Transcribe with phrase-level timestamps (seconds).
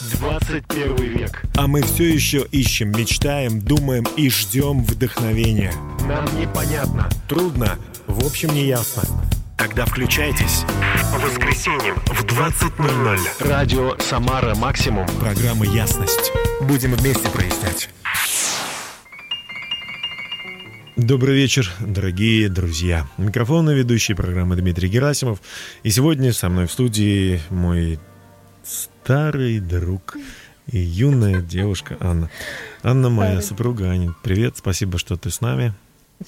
[0.00, 1.42] 21 век.
[1.56, 5.72] А мы все еще ищем, мечтаем, думаем и ждем вдохновения.
[6.06, 7.08] Нам непонятно.
[7.28, 7.78] Трудно.
[8.06, 9.02] В общем, не ясно.
[9.56, 10.64] Тогда включайтесь.
[11.12, 13.48] По воскресеньям в 20.00.
[13.48, 15.06] Радио «Самара Максимум».
[15.20, 16.32] Программа «Ясность».
[16.60, 17.90] Будем вместе прояснять.
[20.96, 23.06] Добрый вечер, дорогие друзья.
[23.18, 25.40] Микрофон ведущий программы Дмитрий Герасимов.
[25.82, 27.98] И сегодня со мной в студии мой
[28.68, 30.16] старый друг
[30.70, 32.30] и юная девушка Анна.
[32.82, 34.14] Анна моя супруга Аня.
[34.22, 35.72] Привет, спасибо, что ты с нами.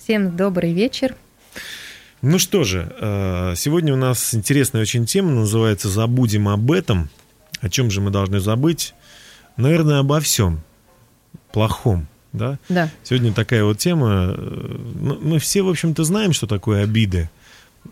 [0.03, 1.15] Всем добрый вечер.
[2.23, 7.11] Ну что же, э, сегодня у нас интересная очень тема, называется «Забудем об этом».
[7.61, 8.95] О чем же мы должны забыть?
[9.57, 10.63] Наверное, обо всем
[11.53, 12.59] плохом, да?
[12.71, 12.91] Да.
[13.05, 14.35] Сегодня такая вот тема.
[14.37, 14.77] Э,
[15.21, 17.29] мы все, в общем-то, знаем, что такое обиды.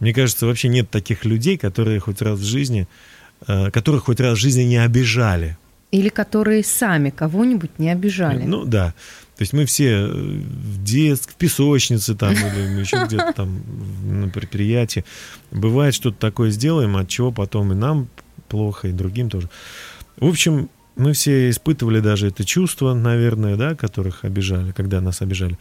[0.00, 2.86] Мне кажется, вообще нет таких людей, которые хоть раз в жизни
[3.46, 5.56] которых хоть раз в жизни не обижали.
[5.90, 8.44] Или которые сами кого-нибудь не обижали.
[8.44, 8.94] Ну да.
[9.38, 13.62] То есть мы все э, в детстве, в песочнице там или еще где-то там
[14.02, 15.04] на предприятии.
[15.52, 18.08] Бывает, что-то такое сделаем, от чего потом и нам
[18.48, 19.48] плохо, и другим тоже.
[20.16, 25.56] В общем, мы все испытывали даже это чувство, наверное, да, которых обижали, когда нас обижали.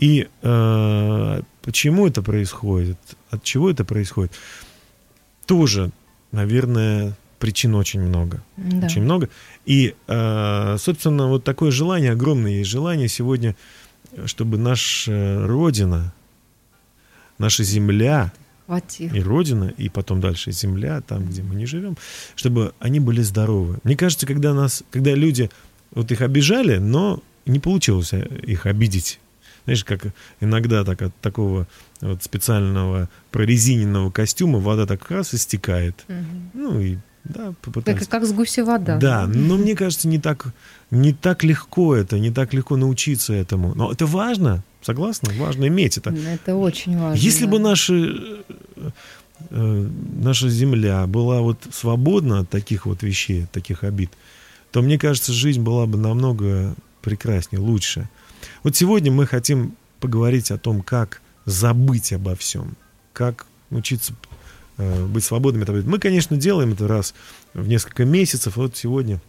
[0.00, 2.98] И э, почему это происходит?
[3.30, 4.32] От чего это происходит?
[5.46, 5.92] Тоже
[6.32, 8.42] наверное, причин очень много.
[8.56, 8.86] Да.
[8.86, 9.28] Очень много.
[9.66, 13.56] И, э, собственно, вот такое желание, огромное есть желание сегодня,
[14.26, 16.12] чтобы наша Родина,
[17.38, 18.32] наша земля,
[18.66, 19.14] Хватит.
[19.14, 21.96] и Родина, и потом дальше земля, там, где мы не живем,
[22.36, 23.78] чтобы они были здоровы.
[23.82, 25.50] Мне кажется, когда нас, когда люди
[25.92, 29.18] вот их обижали, но не получилось их обидеть.
[29.64, 30.06] Знаешь, как
[30.40, 31.66] иногда так от такого
[32.00, 36.04] вот специального прорезиненного костюма вода так раз и стекает.
[36.08, 36.16] Угу.
[36.54, 38.00] Ну и да, попытались.
[38.00, 38.96] Как, как с гуся вода.
[38.96, 40.46] Да, но мне кажется, не так,
[40.90, 43.74] не так легко это, не так легко научиться этому.
[43.74, 45.32] Но это важно, согласна?
[45.38, 46.10] Важно иметь это.
[46.10, 47.20] Это очень важно.
[47.20, 47.50] Если да.
[47.50, 48.42] бы наши,
[49.50, 49.88] э,
[50.22, 54.10] наша земля была вот свободна от таких вот вещей, от таких обид,
[54.72, 58.08] то, мне кажется, жизнь была бы намного прекраснее, лучше.
[58.62, 62.76] Вот сегодня мы хотим поговорить о том, как забыть обо всем,
[63.12, 64.14] как научиться
[64.78, 65.82] э, быть свободными.
[65.82, 67.14] Мы, конечно, делаем это раз
[67.54, 68.56] в несколько месяцев.
[68.56, 69.20] Вот сегодня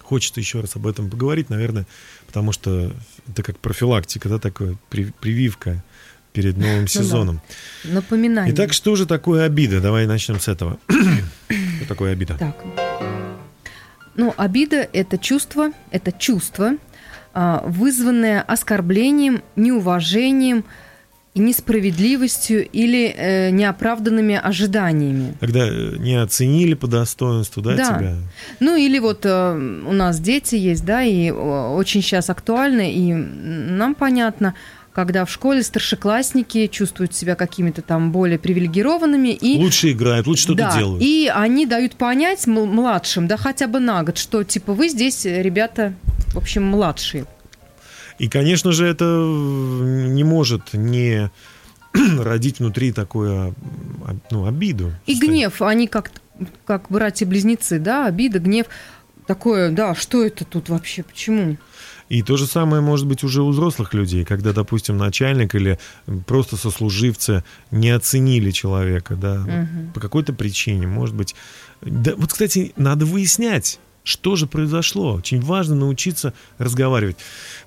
[0.00, 1.86] хочется еще раз об этом поговорить, наверное,
[2.26, 2.92] потому что
[3.28, 5.82] это как профилактика, да, такое прививка
[6.32, 7.40] перед новым сезоном.
[7.84, 7.94] Ну да.
[7.94, 8.54] Напоминание.
[8.54, 9.80] Итак, что же такое обида?
[9.80, 10.78] Давай начнем с этого.
[11.48, 12.36] что такое обида?
[12.38, 12.56] Так.
[14.14, 16.72] Ну, обида– это чувство, это чувство,
[17.32, 20.64] а, вызванное оскорблением, неуважением,
[21.34, 25.34] несправедливостью или э, неоправданными ожиданиями.
[25.40, 27.98] Когда э, не оценили по достоинству, да, да.
[27.98, 28.14] тебя?
[28.60, 33.94] Ну или вот э, у нас дети есть, да, и очень сейчас актуально, и нам
[33.94, 34.54] понятно,
[34.92, 40.58] когда в школе старшеклассники чувствуют себя какими-то там более привилегированными и лучше играют, лучше что-то
[40.58, 41.02] да, делают.
[41.02, 45.94] И они дают понять младшим, да, хотя бы на год, что типа вы здесь, ребята,
[46.34, 47.24] в общем, младшие.
[48.22, 51.28] И, конечно же, это не может не
[52.20, 53.52] родить внутри такую
[54.30, 54.92] ну, обиду.
[55.06, 56.12] И гнев, они как,
[56.64, 58.66] как братья-близнецы, да, обида, гнев,
[59.26, 61.56] такое, да, что это тут вообще, почему?
[62.08, 65.80] И то же самое может быть уже у взрослых людей, когда, допустим, начальник или
[66.24, 69.92] просто сослуживцы не оценили человека, да, угу.
[69.94, 71.34] по какой-то причине, может быть.
[71.80, 75.14] Да, вот, кстати, надо выяснять, что же произошло?
[75.14, 77.16] Очень важно научиться разговаривать.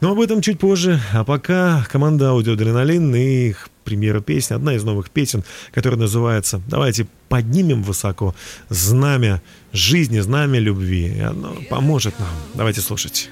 [0.02, 1.00] Но об этом чуть позже.
[1.14, 7.08] А пока команда «Аудиоадреналин» и их премьера песни, одна из новых песен, которая называется «Давайте
[7.30, 8.36] поднимем высоко
[8.68, 9.42] знамя
[9.72, 11.08] жизни, знамя любви».
[11.18, 12.30] И оно поможет нам.
[12.54, 13.30] Давайте слушать.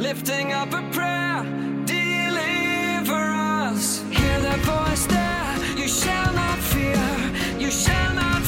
[0.00, 1.59] Lifting up a prayer
[4.40, 5.76] Hear that voice there.
[5.76, 6.96] You shall not fear.
[7.58, 8.39] You shall not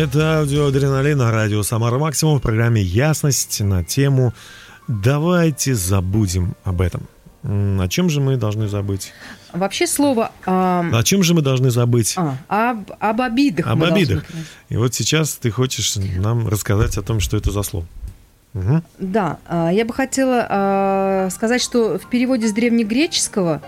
[0.00, 4.32] Это аудиоадреналин на радио «Самара Максимум» в программе «Ясность» на тему
[4.88, 7.02] «Давайте забудем об этом».
[7.42, 9.12] О чем же мы должны забыть?
[9.52, 10.32] Вообще слово...
[10.46, 10.88] А...
[10.90, 12.16] О чем же мы должны забыть?
[12.16, 13.66] А, об, об обидах.
[13.66, 14.22] Об обидах.
[14.22, 14.46] Должны...
[14.70, 17.84] И вот сейчас ты хочешь нам рассказать о том, что это за слово.
[18.54, 18.82] Угу.
[19.00, 23.60] Да, а, я бы хотела а, сказать, что в переводе с древнегреческого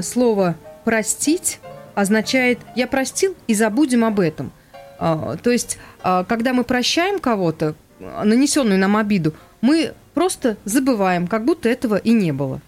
[0.00, 0.54] слово
[0.84, 1.58] «простить»
[1.96, 4.52] означает «я простил и забудем об этом».
[4.98, 11.44] А, то есть, а, когда мы прощаем кого-то, нанесенную нам обиду, мы просто забываем, как
[11.44, 12.60] будто этого и не было.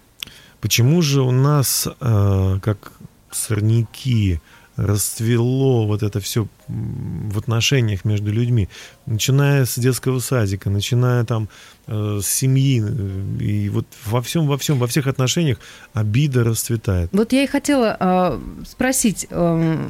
[0.61, 2.93] Почему же у нас, а, как
[3.31, 4.39] сорняки,
[4.79, 8.69] расцвело вот это все в отношениях между людьми,
[9.05, 11.49] начиная с детского садика, начиная там
[11.87, 12.81] э, с семьи,
[13.41, 15.57] и вот во всем, во всем, во всех отношениях
[15.93, 17.09] обида расцветает.
[17.11, 19.87] Вот я и хотела э, спросить, э,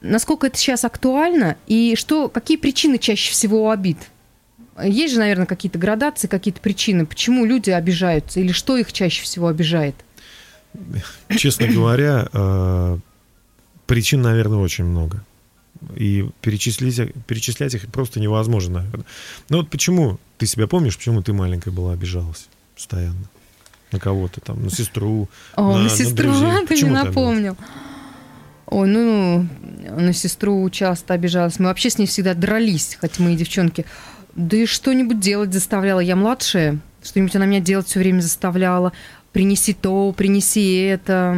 [0.00, 3.98] насколько это сейчас актуально и что, какие причины чаще всего обид?
[4.82, 9.48] Есть же, наверное, какие-то градации, какие-то причины, почему люди обижаются или что их чаще всего
[9.48, 9.96] обижает?
[11.36, 12.98] Честно говоря, э,
[13.86, 15.24] причин, наверное, очень много.
[15.94, 19.06] И перечислить, перечислять их просто невозможно, наверное.
[19.48, 23.28] Но вот почему, ты себя помнишь, почему ты маленькая была, обижалась постоянно?
[23.92, 27.52] На кого-то там, на сестру, О, на, на сестру, на ты мне напомнил.
[27.52, 27.87] Обижалась?
[28.70, 29.46] Ой, ну,
[29.96, 31.58] на сестру часто обижалась.
[31.58, 33.86] Мы вообще с ней всегда дрались, хоть мы и девчонки.
[34.34, 36.00] Да и что-нибудь делать заставляла.
[36.00, 38.92] Я младшая, что-нибудь она меня делать все время заставляла.
[39.32, 41.34] Принеси то, принеси это.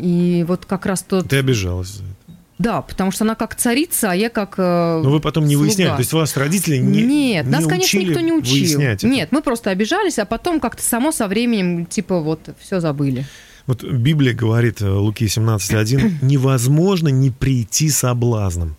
[0.00, 1.28] И вот как раз тот...
[1.28, 2.38] Ты обижалась за это?
[2.58, 5.66] Да, потому что она как царица, а я как э, Но вы потом не слуга.
[5.66, 8.80] выясняли, то есть вас родители не Нет, не нас, конечно, никто не учил.
[9.02, 13.26] Нет, мы просто обижались, а потом как-то само со временем, типа, вот, все забыли.
[13.68, 18.76] Вот Библия говорит, э, Луки 17.1, невозможно не прийти соблазном.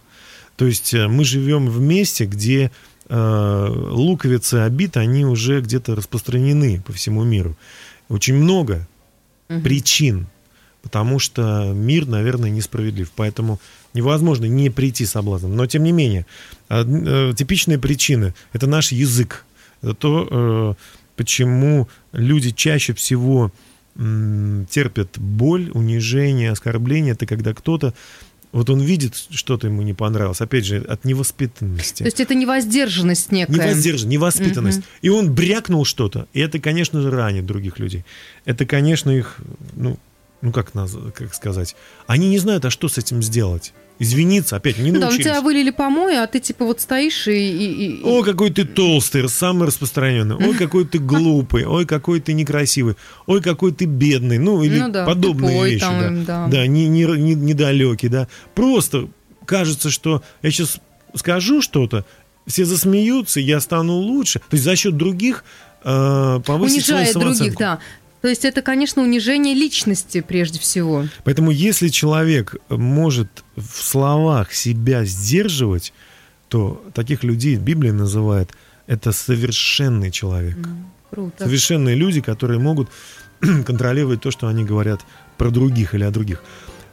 [0.58, 2.72] То есть э, мы живем в месте, где
[3.08, 7.56] э, луковицы обид, они уже где-то распространены по всему миру.
[8.10, 8.88] Очень много
[9.48, 9.62] угу.
[9.62, 10.26] причин,
[10.82, 13.12] потому что мир, наверное, несправедлив.
[13.16, 13.60] Поэтому
[13.94, 15.56] невозможно не прийти соблазном.
[15.56, 16.26] Но, тем не менее,
[16.68, 19.46] типичная причина– это наш язык.
[19.84, 20.78] Это то,
[21.16, 23.52] почему люди чаще всего
[23.96, 27.94] терпят боль, унижение, оскорбление, это когда кто-то
[28.52, 30.42] вот он видит, что-то ему не понравилось.
[30.42, 32.00] Опять же, от невоспитанности.
[32.00, 33.54] То есть это невоздержанность некая.
[33.54, 34.80] Невоздержанность, невоспитанность.
[34.80, 34.86] Угу.
[35.04, 36.28] И он брякнул что-то.
[36.34, 38.06] И это, конечно же, ранит других людей.
[38.46, 39.38] Это, конечно, их,
[39.76, 40.00] ну,
[40.42, 41.76] ну как, как сказать,
[42.08, 45.26] они не знают, а что с этим сделать извиниться, опять не научились.
[45.26, 47.32] Да, на тебя вылили помой, а ты типа вот стоишь и...
[47.32, 48.04] и, и...
[48.04, 50.36] О, какой ты толстый, самый распространенный.
[50.36, 51.66] Ой, какой ты глупый.
[51.66, 52.96] Ой, какой ты некрасивый.
[53.28, 54.38] Ой, какой ты бедный.
[54.38, 55.82] Ну, или ну, да, подобные тупой, вещи.
[55.82, 56.48] Там, да, да.
[56.48, 58.28] да не, не, не, недалекий, да.
[58.56, 59.10] Просто
[59.46, 60.80] кажется, что я сейчас
[61.16, 62.06] скажу что-то,
[62.48, 64.40] все засмеются, я стану лучше.
[64.40, 65.44] То есть за счет других
[65.84, 67.80] э, повысить Унижает других, да.
[68.22, 71.06] То есть это, конечно, унижение личности прежде всего.
[71.24, 75.94] Поэтому если человек может в словах себя сдерживать,
[76.50, 78.52] то таких людей Библия называет
[78.88, 80.58] это совершенный человек.
[80.58, 81.44] Mm, круто.
[81.44, 82.90] Совершенные люди, которые могут
[83.40, 85.02] контролировать то, что они говорят
[85.38, 86.44] про других или о других.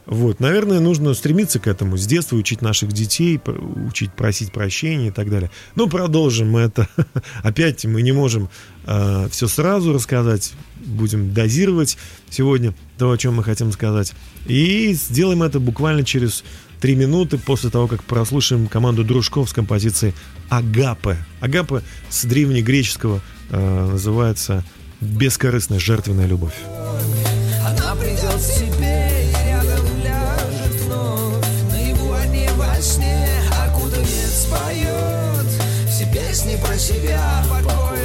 [0.07, 3.41] Вот, наверное, нужно стремиться к этому, с детства учить наших детей,
[3.87, 5.51] учить просить прощения и так далее.
[5.75, 6.87] Но продолжим мы это.
[7.43, 8.47] Опять мы не можем э,
[8.85, 11.97] а, все сразу рассказать, будем дозировать
[12.29, 14.13] сегодня то, о чем мы хотим сказать.
[14.45, 16.45] И сделаем это буквально через
[16.79, 20.13] три минуты после того, как прослушаем команду дружков с композицией
[20.47, 21.17] «Агапе».
[21.41, 24.63] «Агапе» с древнегреческого э, называется
[25.01, 26.55] «бескорыстная жертвенная любовь».
[27.65, 29.16] Она придет себе
[36.63, 37.96] про себя покоем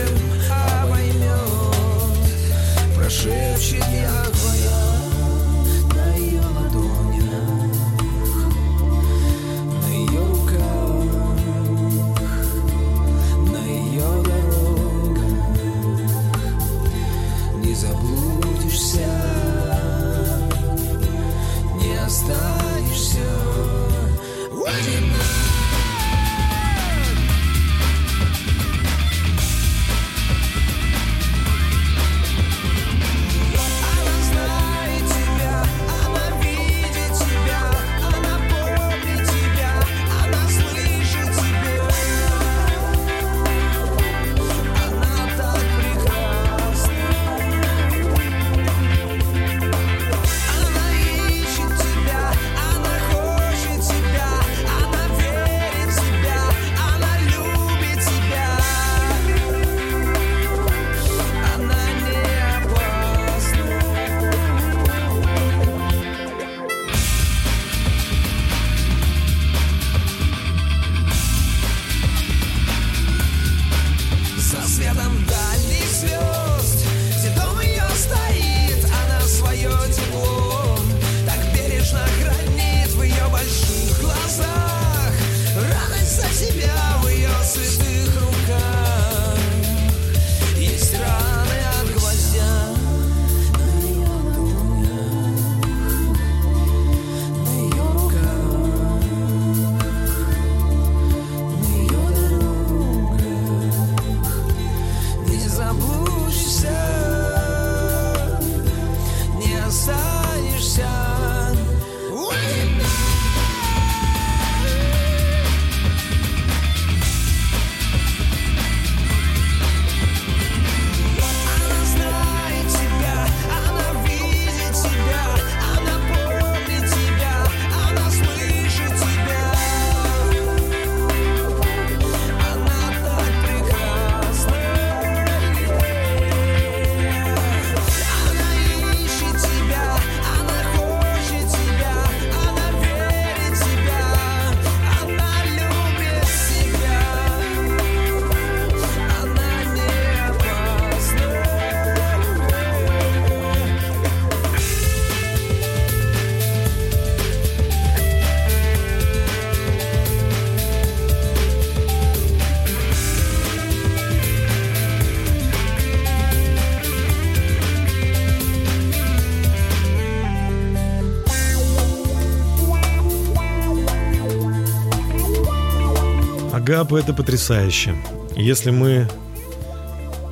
[176.93, 177.97] Агапа это потрясающе.
[178.37, 179.09] Если мы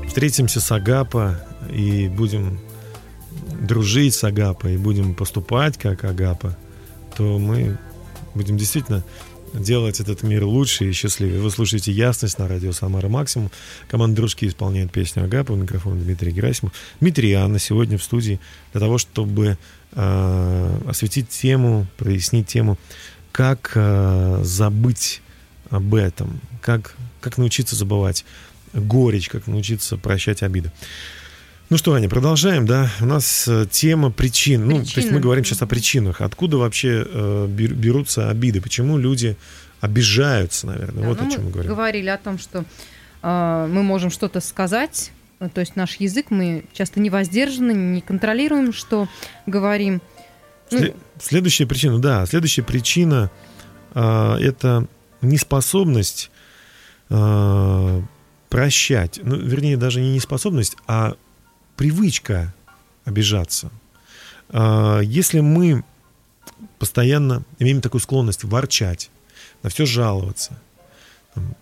[0.07, 1.41] встретимся с Агапа
[1.73, 2.61] и будем
[3.63, 6.55] дружить с Агапа и будем поступать как Агапа,
[7.17, 7.79] то мы
[8.35, 9.03] будем действительно
[9.55, 11.41] делать этот мир лучше и счастливее.
[11.41, 13.51] Вы слушаете «Ясность» на радио «Самара Максимум».
[13.89, 15.53] Команда «Дружки» исполняет песню Агапа.
[15.53, 16.75] Микрофон Дмитрий Герасимов.
[17.01, 18.39] Дмитрий и Анна сегодня в студии
[18.73, 19.57] для того, чтобы
[19.93, 22.77] э, осветить тему, прояснить тему,
[23.33, 25.23] как э, забыть
[25.71, 28.25] об этом, как, как научиться забывать
[28.73, 30.71] горечь, как научиться прощать обиды.
[31.71, 32.91] Ну что, Аня, продолжаем, да?
[33.01, 34.67] У нас э, тема причин.
[34.67, 36.21] Ну, то есть мы говорим сейчас о причинах.
[36.21, 38.61] Откуда вообще э, берутся обиды?
[38.61, 39.37] Почему люди
[39.81, 41.03] обижаются, наверное?
[41.03, 41.71] Да, вот ну, о чем мы говорим.
[41.71, 42.65] Говорили о том, что
[43.23, 45.13] э, мы можем что-то сказать,
[45.55, 49.09] то есть наш язык мы часто не воздержаны, не контролируем, что
[49.47, 50.03] говорим.
[50.73, 53.31] Ну, следующая причина, да, следующая причина
[53.95, 54.89] э, это
[55.23, 56.31] неспособность
[57.09, 58.03] э,
[58.49, 59.21] прощать.
[59.23, 61.15] Ну, вернее, даже не неспособность, а
[61.77, 62.53] привычка
[63.05, 63.71] обижаться.
[64.51, 65.85] А, если мы
[66.79, 69.11] постоянно имеем такую склонность ворчать,
[69.63, 70.59] на все жаловаться,
[71.35, 71.55] там,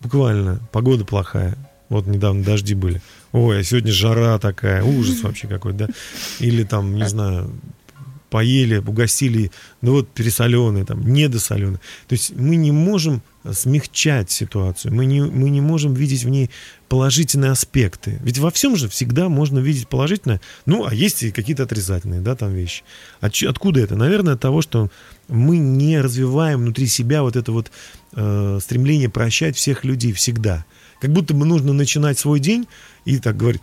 [0.00, 1.56] буквально погода плохая,
[1.88, 3.00] вот недавно дожди были,
[3.32, 5.88] ой, а сегодня жара такая, ужас вообще какой-то, да,
[6.40, 7.52] или там, не знаю,
[8.30, 9.50] поели, угостили,
[9.82, 11.80] ну вот пересоленые, там, недосоленые.
[12.08, 16.50] То есть мы не можем смягчать ситуацию, мы не, мы не можем видеть в ней
[16.88, 18.18] положительные аспекты.
[18.22, 22.34] Ведь во всем же всегда можно видеть положительное, ну, а есть и какие-то отрицательные, да,
[22.34, 22.82] там вещи.
[23.20, 23.96] От, откуда это?
[23.96, 24.90] Наверное, от того, что
[25.28, 27.70] мы не развиваем внутри себя вот это вот
[28.14, 30.64] э, стремление прощать всех людей всегда.
[31.06, 32.66] Как будто бы нужно начинать свой день
[33.04, 33.62] и так говорить,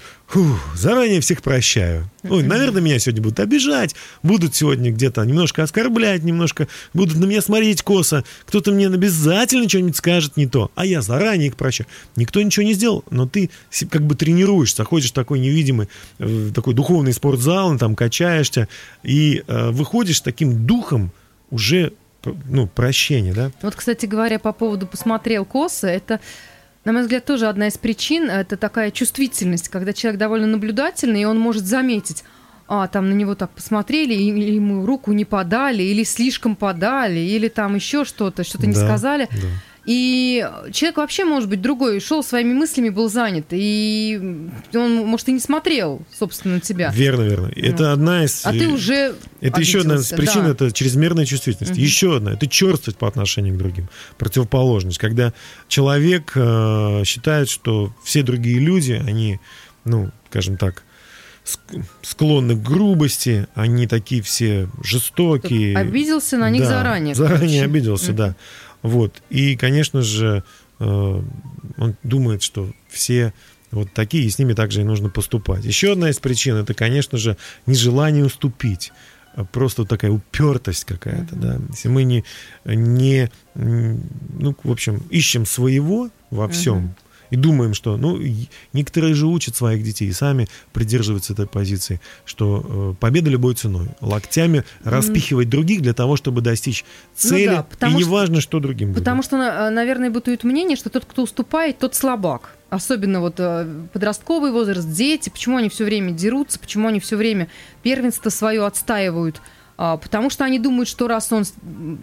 [0.77, 2.09] заранее всех прощаю.
[2.23, 7.41] Ой, наверное, меня сегодня будут обижать, будут сегодня где-то немножко оскорблять, немножко будут на меня
[7.41, 11.85] смотреть косо, кто-то мне обязательно что-нибудь скажет не то, а я заранее их прощаю.
[12.15, 13.49] Никто ничего не сделал, но ты
[13.89, 18.69] как бы тренируешься, ходишь в такой невидимый, э, такой духовный спортзал, там качаешься,
[19.03, 21.11] и э, выходишь таким духом
[21.51, 21.91] уже
[22.47, 23.51] ну, прощения, да?
[23.61, 26.21] Вот, кстати говоря, по поводу «посмотрел косо», это
[26.85, 31.25] на мой взгляд, тоже одна из причин– это такая чувствительность, когда человек довольно наблюдательный, и
[31.25, 32.23] он может заметить,
[32.67, 37.47] а, там на него так посмотрели, или ему руку не подали, или слишком подали, или
[37.47, 39.29] там еще что-то, что-то не да, сказали.
[39.31, 39.47] Да.
[39.85, 45.33] И человек вообще, может быть, другой, шел своими мыслями, был занят, и он, может, и
[45.33, 46.89] не смотрел, собственно, на тебя.
[46.93, 47.51] Верно, верно.
[47.53, 48.45] Это одна из...
[48.45, 50.51] А ты уже Это еще одна из причин, да.
[50.51, 51.73] это чрезмерная чувствительность.
[51.73, 51.81] Угу.
[51.81, 54.99] Еще одна, это черствость по отношению к другим, противоположность.
[54.99, 55.33] Когда
[55.67, 59.41] человек э, считает, что все другие люди, они,
[59.83, 60.83] ну, скажем так,
[62.01, 65.75] склонны к грубости, они такие все жестокие.
[65.75, 67.15] Обиделся на них да, заранее.
[67.15, 67.65] Заранее короче.
[67.65, 68.35] обиделся, mm да.
[68.83, 69.23] Вот.
[69.29, 70.43] И, конечно же,
[70.79, 73.33] э, он думает, что все
[73.71, 75.65] вот такие, и с ними также и нужно поступать.
[75.65, 78.91] Еще одна из причин это, конечно же, нежелание уступить.
[79.51, 81.59] Просто такая упертость какая-то, да.
[81.69, 82.23] Если мы не,
[82.65, 86.93] не, ну, в общем, ищем своего во всем,
[87.33, 88.19] и думаем, что, ну,
[88.73, 93.87] некоторые же учат своих детей и сами придерживаются этой позиции, что э, победа любой ценой,
[94.01, 98.89] локтями распихивать других для того, чтобы достичь цели, ну да, и неважно, что, что другим
[98.89, 98.99] будет.
[98.99, 102.55] Потому что, э, наверное, бытует мнение, что тот, кто уступает, тот слабак.
[102.69, 107.47] Особенно вот э, подростковый возраст, дети, почему они все время дерутся, почему они все время
[107.81, 109.41] первенство свое отстаивают–
[109.75, 111.43] потому что они думают, что раз он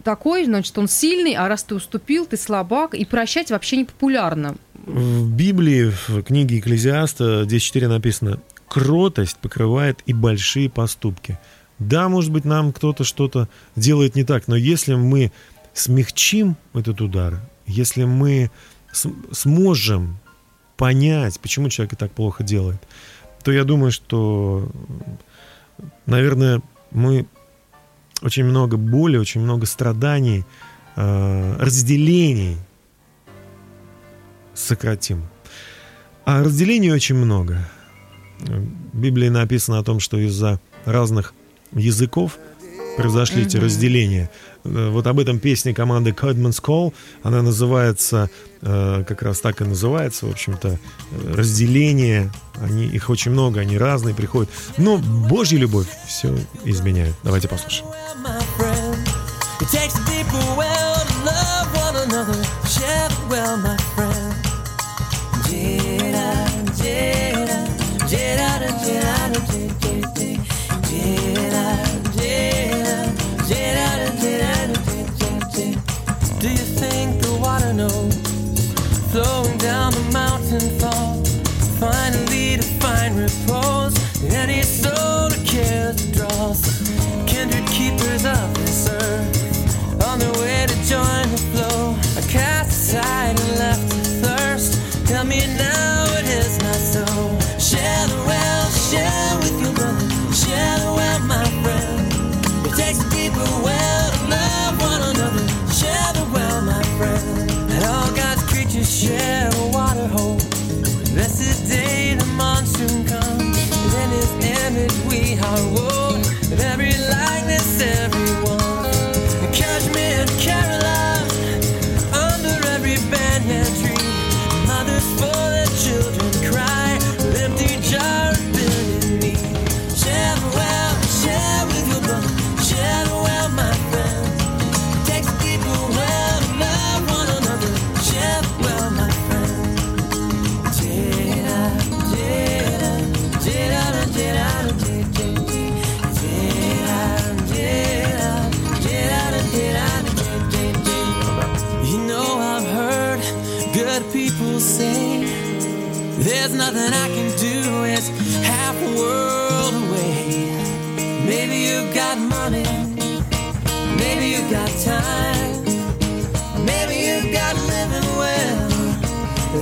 [0.03, 4.57] такой, значит, он сильный, а раз ты уступил, ты слабак, и прощать вообще не популярно.
[4.87, 11.39] В Библии, в книге Экклезиаста 10.4 написано «Кротость покрывает и большие поступки».
[11.79, 15.33] Да, может быть, нам кто-то что-то делает не так, но если мы
[15.73, 18.51] смягчим этот удар, если мы
[19.33, 20.19] сможем
[20.77, 22.81] понять, почему человек и так плохо делает,
[23.43, 24.69] то я думаю, что,
[26.07, 27.27] наверное, мы
[28.23, 30.45] очень много боли, очень много страданий,
[30.97, 32.57] э, разделений
[34.55, 35.23] сократим.
[36.25, 37.59] А разделений очень много.
[38.39, 41.35] В Библии написано о том, что из-за разных
[41.73, 42.39] языков
[42.97, 44.31] произошли эти разделения.
[44.65, 46.93] Э, вот об этом песне команды Codman's Call.
[47.23, 48.31] Она называется,
[48.63, 50.79] э, как раз так и называется, в общем-то,
[51.35, 52.31] разделение.
[52.61, 54.51] Они, их очень много, они разные приходят.
[54.77, 57.15] Но Божья любовь все изменяет.
[57.23, 57.91] Давайте послушаем.
[59.61, 60.80] Do you think the water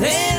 [0.01, 0.38] Hey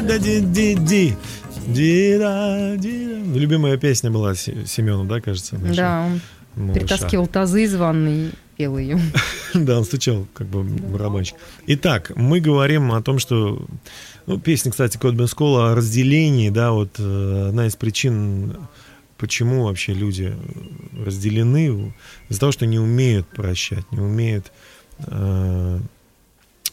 [0.00, 1.16] Ди-да-да-ди-ди-ди.
[1.66, 3.16] Ди-да-ди-да.
[3.26, 5.58] Ну, Любимая песня была Се- Семена, да, кажется?
[5.58, 5.74] наша?
[5.76, 6.20] Да, он
[6.66, 6.80] Малыша.
[6.80, 8.98] перетаскивал тазы из ванны и пел ее.
[9.54, 11.36] Да, он стучал, как бы барабанщик.
[11.66, 13.66] Итак, мы говорим о том, что...
[14.26, 18.56] Ну, песня, кстати, Код Бенскола о разделении, да, вот э, одна из причин,
[19.18, 20.34] почему вообще люди
[21.04, 21.92] разделены,
[22.30, 24.52] из-за того, что не умеют прощать, не умеют...
[25.00, 25.80] э,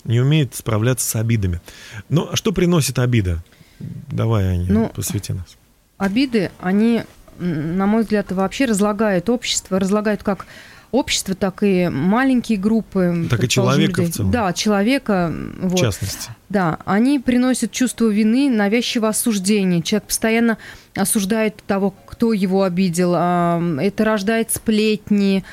[0.03, 1.61] не умеют справляться с обидами.
[2.09, 3.43] Ну, а что приносит обида?
[3.79, 5.57] Давай, Аня, Ну, посвяти нас.
[5.97, 7.03] Обиды, они,
[7.37, 10.45] на мой взгляд, вообще разлагают общество, разлагают как
[10.91, 13.27] общество, так и маленькие группы.
[13.29, 14.11] Так и человека в людей.
[14.11, 14.31] целом.
[14.31, 15.31] Да, человека.
[15.59, 15.79] В Вот.
[15.79, 16.29] частности.
[16.49, 19.81] Да, они приносят чувство вины, навязчивого осуждения.
[19.83, 20.57] Человек постоянно
[20.95, 23.13] осуждает того, кто его обидел.
[23.15, 25.43] А, Это рождает сплетни,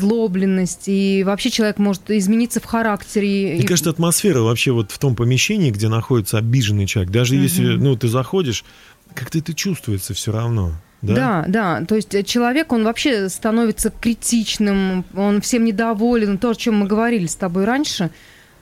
[0.00, 0.84] озлобленность.
[0.86, 3.52] И вообще человек может измениться в характере.
[3.54, 7.76] Мне И- кажется, атмосфера вообще вот в том помещении, где находится обиженный человек, даже если,
[7.76, 8.64] ну, ты заходишь,
[9.14, 10.72] как-то это чувствуется все равно.
[11.06, 11.14] Да?
[11.14, 11.86] Да, да.
[11.86, 16.86] То есть э, человек, он вообще становится критичным, он всем недоволен, то, о чем мы
[16.86, 18.10] говорили с тобой раньше.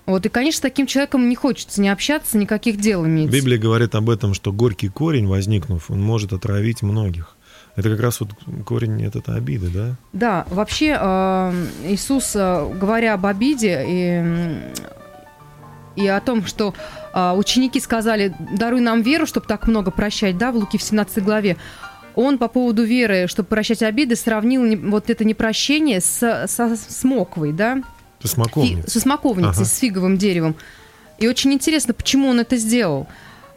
[0.07, 3.31] Вот, и, конечно, с таким человеком не хочется не общаться, никаких дел иметь.
[3.31, 7.37] Библия говорит об этом, что горький корень, возникнув, он может отравить многих.
[7.77, 8.31] Это как раз вот
[8.67, 9.97] корень этот обиды, да?
[10.13, 13.85] Да, вообще э, Иисус, э, говоря об обиде
[15.97, 16.75] и, и о том, что
[17.37, 21.57] ученики сказали, даруй нам веру, чтобы так много прощать, да, в Луки в 17 главе,
[22.17, 27.83] он по поводу веры, чтобы прощать обиды, сравнил вот это непрощение с, со смоквой, да,
[28.21, 28.91] Ты Фи- смоковница.
[28.91, 29.65] со смоковницей, Ага.
[29.65, 30.55] с фиговым деревом.
[31.19, 33.07] И очень интересно, почему он это сделал.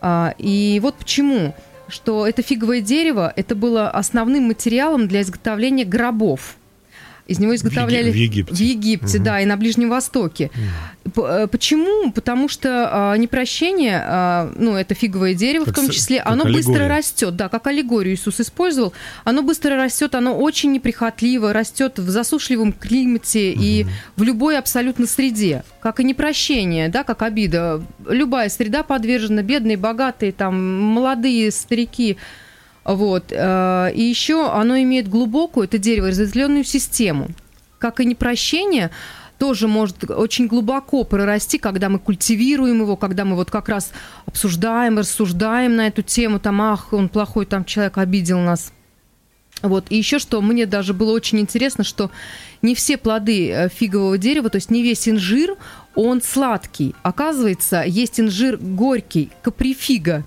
[0.02, 1.56] А, и вот почему.
[1.90, 6.58] Что это фиговое дерево, это было основным материалом для изготовления гробов.
[7.28, 8.54] Из него изготовляли в Египте.
[8.54, 9.24] в Египте, Мгм.
[9.26, 10.50] да, и на Ближнем Востоке.
[11.16, 12.12] Э, Почему?
[12.12, 16.88] Потому что а, непрощение, а, ну, это фиговое дерево Как в том числе, оно быстро
[16.88, 18.94] растет, да, как аллегорию Иисус использовал.
[19.24, 23.86] Оно быстро растет, оно очень неприхотливо, растет в засушливом климате и
[24.16, 25.64] в любой абсолютно среде.
[25.82, 27.82] Как и непрощение, да, как обида.
[28.08, 32.18] Любая среда подвержена, бедные, богатые, там, молодые, старики.
[32.88, 33.26] Вот.
[33.32, 37.28] э, И еще оно имеет глубокую, это дерево, разветвленную систему.
[37.80, 38.92] Как и непрощение,
[39.38, 43.92] тоже может очень глубоко прорасти, когда мы культивируем его, когда мы вот как раз
[44.26, 48.72] обсуждаем, рассуждаем на эту тему, там, ах, он плохой, там человек обидел нас.
[49.62, 49.88] Вот.
[49.90, 52.10] И еще что, мне даже было очень интересно, что
[52.62, 55.58] не все плоды э, фигового дерева, то есть не весь инжир,
[55.94, 56.96] он сладкий.
[57.04, 60.24] Оказывается, есть инжир горький, каприфига.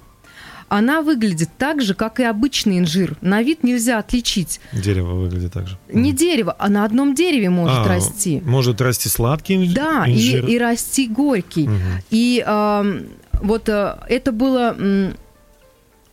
[0.71, 3.17] Она выглядит так же, как и обычный инжир.
[3.21, 4.61] На вид нельзя отличить.
[4.73, 5.77] Дерево выглядит так же.
[5.93, 8.41] Не дерево, а на одном дереве может А, расти.
[8.45, 10.47] Может расти сладкий инж- Да, и, инжир.
[10.47, 11.69] и расти горький.
[11.69, 11.81] Мгм.
[12.11, 13.03] И ам,
[13.43, 14.75] вот э, это было...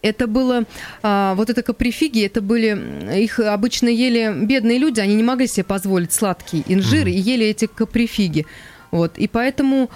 [0.04, 0.64] Это было,
[1.02, 5.64] а, вот это каприфиги, это были, их обычно ели бедные люди, они не могли себе
[5.64, 7.10] позволить сладкий инжир Мгм.
[7.10, 8.46] и ели эти каприфиги.
[8.92, 9.90] Вот, и поэтому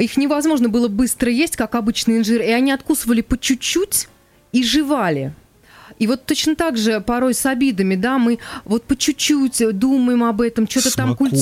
[0.00, 4.08] их невозможно было быстро есть, как обычный инжир, и они откусывали по чуть-чуть
[4.52, 5.34] и жевали.
[5.98, 10.40] И вот точно так же порой с обидами, да, мы вот по чуть-чуть думаем об
[10.40, 11.36] этом, что-то там культи-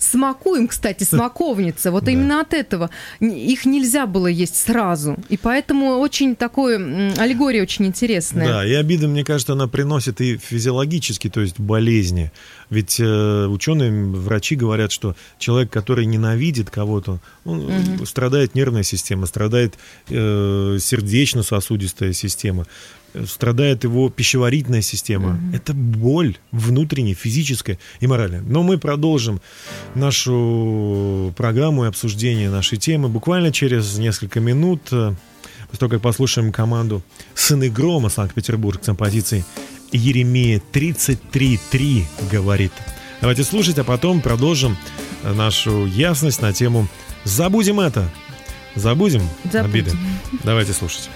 [0.00, 0.68] Смакуем.
[0.68, 1.90] Кстати, смаковница.
[1.90, 2.90] Вот именно от этого.
[3.20, 5.16] Их нельзя было есть сразу.
[5.28, 6.76] И поэтому очень такое,
[7.16, 8.46] аллегория очень интересная.
[8.46, 12.30] Да, и обида, мне кажется, она приносит и физиологически, то есть болезни.
[12.70, 19.26] Ведь э, ученые, врачи говорят, что человек, который ненавидит кого-то, он, э, страдает нервная система,
[19.26, 19.74] страдает
[20.08, 22.66] э, сердечно-сосудистая система,
[23.26, 25.38] страдает его пищеварительная система.
[25.52, 28.40] Это боль внутренняя, физическая и моральная.
[28.42, 29.40] Но мы продолжим
[29.94, 34.82] нашу программу и обсуждение нашей темы буквально через несколько минут.
[34.84, 37.02] После того, как послушаем команду
[37.34, 39.44] «Сыны грома» Санкт-Петербург с композицией
[39.92, 42.72] «Еремея 33.3» говорит.
[43.20, 44.76] Давайте слушать, а потом продолжим
[45.24, 46.88] нашу ясность на тему
[47.24, 48.08] «Забудем это».
[48.76, 49.64] Забудем, Забудем.
[49.64, 49.92] обиды.
[50.42, 51.08] Давайте слушать.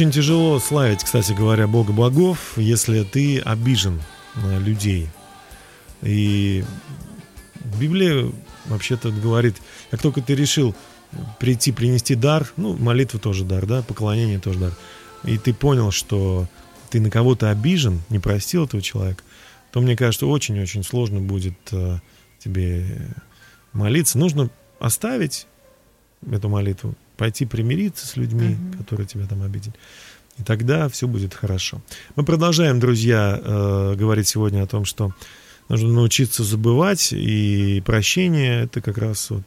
[0.00, 4.00] Очень тяжело славить, кстати говоря, Бога богов, если ты обижен
[4.34, 5.08] на людей.
[6.00, 6.64] И
[7.78, 8.32] Библия
[8.64, 9.56] вообще-то говорит,
[9.90, 10.74] как только ты решил
[11.38, 14.72] прийти принести дар, ну, молитва тоже дар, да, поклонение тоже дар,
[15.24, 16.48] и ты понял, что
[16.88, 19.22] ты на кого-то обижен, не простил этого человека,
[19.70, 21.98] то, мне кажется, очень-очень сложно будет э,
[22.38, 22.86] тебе
[23.74, 24.16] молиться.
[24.16, 25.46] Нужно оставить
[26.26, 29.74] эту молитву, пойти примириться с людьми, которые тебя там обидели.
[30.38, 31.82] И тогда все будет хорошо.
[32.16, 35.12] Мы продолжаем, друзья, э, говорить сегодня о том, что
[35.68, 39.42] нужно научиться забывать, и прощение это как раз вот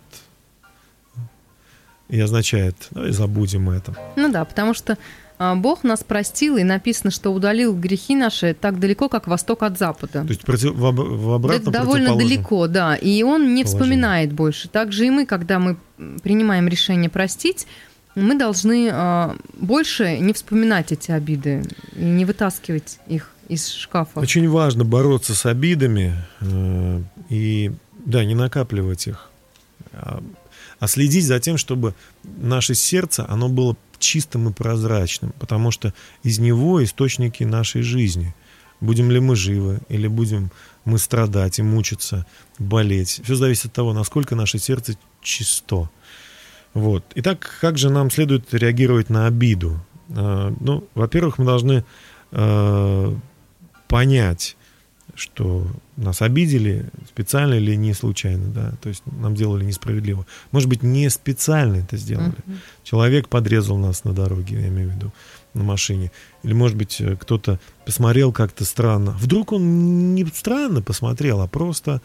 [2.10, 3.98] и означает, давай забудем это.
[4.18, 5.00] Ну да, потому что
[5.40, 10.24] Бог нас простил, и написано, что удалил грехи наши так далеко, как восток от запада.
[10.24, 12.18] То есть против- в, обратном довольно противоположном.
[12.18, 12.96] далеко, да.
[12.96, 13.64] И он не положении.
[13.64, 14.70] вспоминает больше.
[14.70, 15.78] Также и мы, когда мы
[16.22, 17.68] принимаем решение простить,
[18.16, 21.64] мы должны а, больше не вспоминать эти обиды
[21.96, 24.20] и не вытаскивать их из шкафа.
[24.20, 27.72] Очень важно бороться с обидами э, и,
[28.06, 29.30] да, не накапливать их,
[29.92, 30.24] а,
[30.80, 31.94] а следить за тем, чтобы
[32.24, 38.36] наше сердце, оно было чистым и прозрачным, потому что из него источники нашей жизни.
[38.82, 40.52] Будем ли мы живы, или будем
[40.86, 42.26] мы страдать и мучиться,
[42.60, 43.22] болеть.
[43.24, 45.90] Все зависит от того, насколько наше сердце чисто.
[46.74, 47.06] Вот.
[47.16, 49.80] Итак, как же нам следует реагировать на обиду?
[50.10, 51.86] Э, Ну, во-первых, мы должны
[52.32, 53.16] э,
[53.88, 54.58] понять,
[55.16, 60.26] что нас обидели специально или не случайно, да, то есть нам делали несправедливо.
[60.52, 62.34] Может быть, не специально это сделали.
[62.84, 65.14] Человек подрезал нас на дороге, я имею в виду,
[65.54, 66.12] на машине.
[66.42, 69.12] Или, может быть, э, кто-то посмотрел как-то странно.
[69.20, 72.02] Вдруг он не странно посмотрел, а просто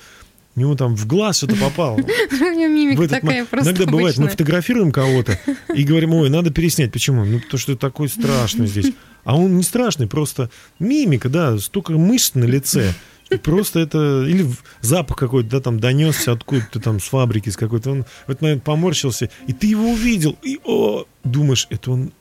[0.56, 1.96] у него там в глаз что-то попало.
[2.30, 5.38] У меня мимика такая просто Иногда бывает, мы фотографируем кого-то
[5.72, 6.90] и говорим, ой, надо переснять.
[6.92, 7.24] Почему?
[7.24, 8.92] Ну, потому что такой страшный здесь.
[9.24, 12.92] А он не страшный, просто мимика, да, столько мышц на лице.
[13.30, 14.24] И просто это...
[14.26, 14.46] Или
[14.80, 17.90] запах какой-то, да, там донесся откуда-то там с фабрики, с какой-то.
[17.90, 22.12] Он в этот момент поморщился, и ты его увидел, и о, думаешь, это он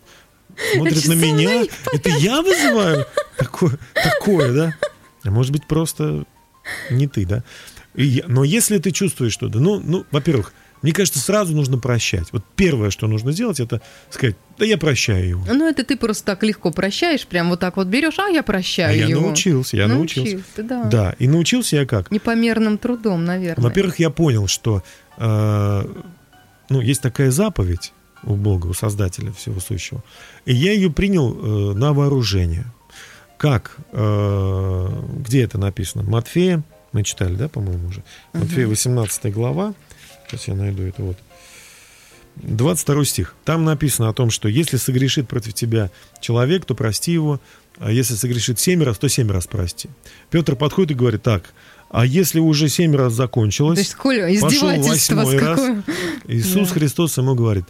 [0.74, 3.06] смотрит Это на меня, это я вызываю
[3.38, 4.76] такое, такое, да?
[5.24, 6.26] А может быть, просто
[6.90, 7.44] не ты, да?
[7.96, 12.28] И я- но если ты чувствуешь что-то, ну, ну, во-первых, мне кажется, сразу нужно прощать.
[12.32, 13.82] Вот первое, что нужно сделать, это
[14.12, 15.46] сказать, да я прощаю его.
[15.52, 18.92] Ну, это ты просто так легко прощаешь, прям вот так вот берешь, а я прощаю
[18.92, 19.22] А я его.
[19.22, 20.34] научился, я научился.
[20.36, 20.84] Научился, да.
[20.84, 22.12] Да, и научился я как?
[22.12, 23.64] Непомерным трудом, наверное.
[23.64, 24.84] Во-первых, я понял, что
[25.18, 25.86] э,
[26.70, 27.92] ну, есть такая заповедь
[28.24, 30.04] у Бога, у Создателя всего сущего.
[30.46, 32.66] И я ее принял э, на вооружение.
[33.38, 34.88] как, э,
[35.20, 36.04] где это написано?
[36.04, 38.04] Матфея, мы читали, да, по-моему, уже?
[38.34, 39.74] Матфея 18 глава.
[40.28, 41.18] Сейчас я найду это вот.
[42.36, 43.36] 22 стих.
[43.46, 45.90] Там написано о том, что если согрешит против тебя
[46.22, 47.40] человек, то прости его,
[47.80, 49.90] а если согрешит семь раз, то семь раз прости.
[50.30, 51.54] Петр подходит и говорит, так,
[51.90, 55.84] а если уже семь раз закончилось, То есть, Коля, пошел восьмой раз, какое?
[56.28, 56.74] Иисус Да.
[56.74, 57.66] Христос ему говорит,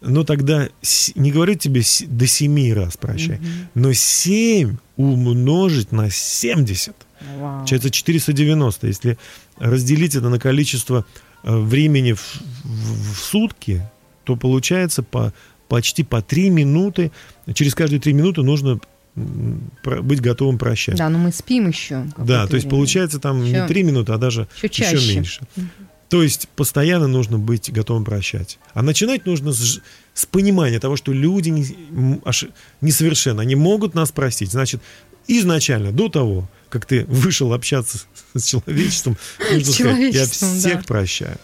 [0.00, 0.68] ну тогда
[1.14, 3.40] не говорит тебе до семи раз прощай,
[3.74, 6.94] но семь умножить на 70.
[7.38, 7.58] Вау.
[7.58, 8.86] Получается 490.
[8.86, 9.18] Если
[9.58, 11.04] разделить это на количество
[11.42, 12.20] э, времени в,
[12.64, 13.82] в- в сутки,
[14.24, 15.32] то получается по,
[15.68, 17.12] почти по 3 минуты.
[17.54, 18.80] Через каждые 3 минуты нужно
[19.14, 20.96] быть готовым прощать.
[20.96, 22.04] Да, но мы спим еще.
[22.18, 22.70] Да, то есть время.
[22.70, 25.14] получается там Ещё- не 3 минуты, а даже еще чаще.
[25.14, 25.40] меньше.
[26.08, 28.58] То есть постоянно нужно быть готовым прощать.
[28.74, 29.80] А начинать нужно с,
[30.14, 31.64] с понимания того, что люди не,
[32.24, 32.50] оши-
[32.80, 34.52] несовершенны, они могут нас простить.
[34.52, 34.82] Значит,
[35.28, 39.16] изначально, до того, как ты вышел общаться с, с человечеством,
[39.52, 40.82] нужно сказать, я всех да.
[40.86, 41.38] прощаю.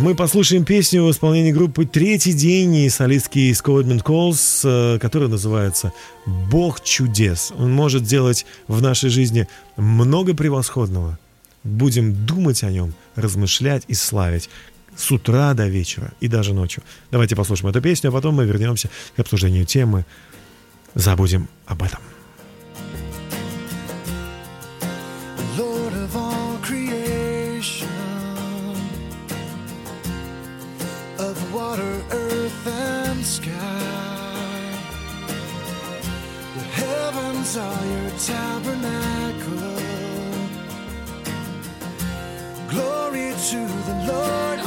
[0.00, 5.92] Мы послушаем песню в исполнении группы «Третий день» и солистки Scotland Calls, э, которая называется
[6.24, 7.52] «Бог чудес».
[7.56, 9.46] Он может сделать в нашей жизни
[9.76, 11.18] много превосходного.
[11.64, 14.48] Будем думать о нем, размышлять и славить
[14.96, 16.82] с утра до вечера и даже ночью.
[17.10, 20.04] Давайте послушаем эту песню, а потом мы вернемся к обсуждению темы
[20.94, 22.00] «Забудем об этом».
[25.56, 27.88] Lord of all creation,
[31.18, 33.50] of water, earth, and sky.
[36.56, 39.82] The heavens are your tabernacle.
[42.70, 44.58] Glory to the Lord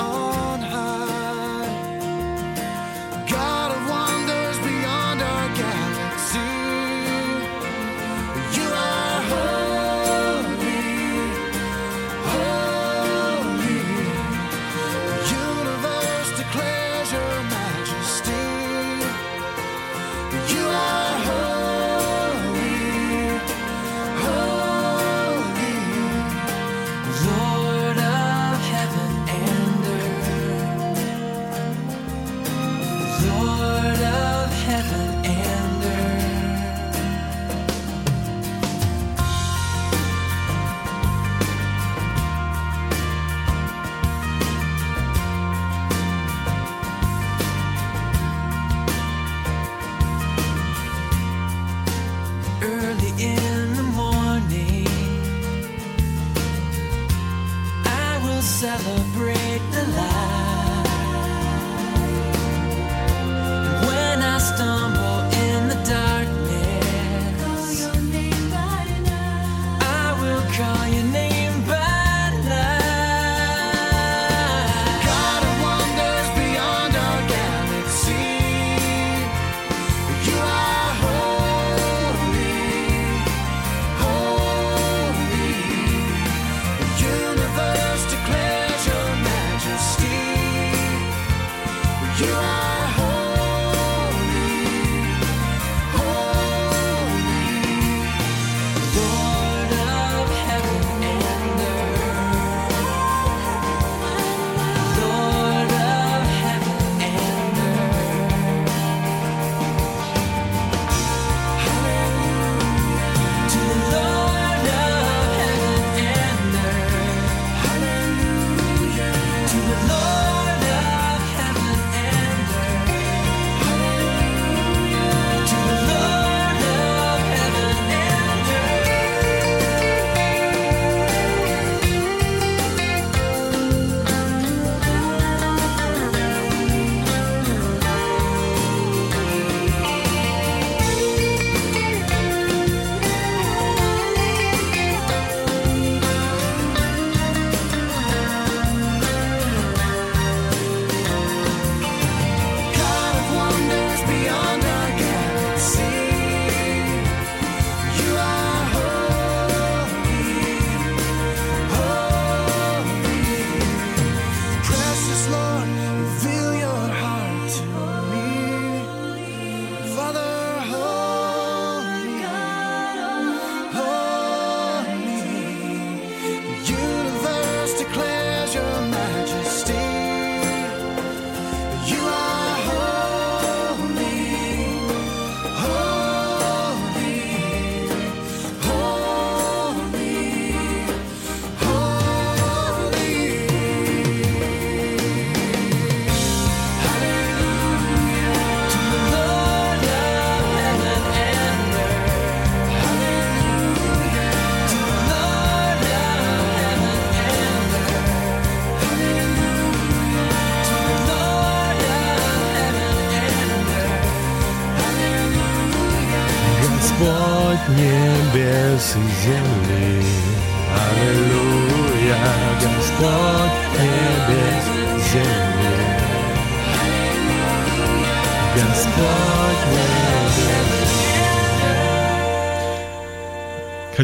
[70.58, 71.25] call your name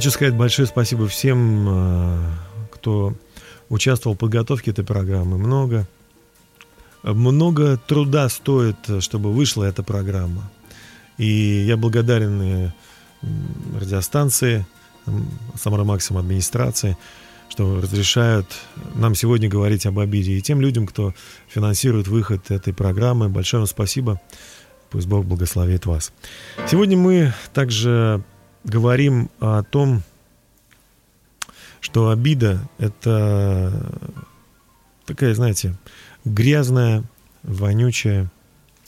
[0.01, 2.31] Хочу сказать большое спасибо всем, э,
[2.71, 3.13] кто
[3.69, 5.37] участвовал в подготовке этой программы.
[5.37, 5.87] Много,
[7.03, 10.49] много труда стоит, чтобы вышла эта программа.
[11.19, 11.27] И
[11.67, 12.71] я благодарен э,
[13.79, 14.65] радиостанции,
[15.55, 16.97] Самара Максим администрации,
[17.49, 18.47] что разрешают
[18.95, 20.31] нам сегодня говорить об обиде.
[20.31, 21.13] И тем людям, кто
[21.47, 24.19] финансирует выход этой программы, большое вам спасибо.
[24.89, 26.11] Пусть Бог благословит вас.
[26.67, 28.23] Сегодня мы также
[28.63, 30.03] говорим о том,
[31.79, 33.91] что обида– это
[35.05, 35.75] такая, знаете,
[36.25, 37.03] грязная,
[37.43, 38.29] вонючая